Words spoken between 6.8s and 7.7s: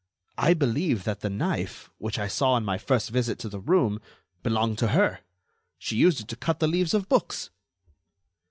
of books."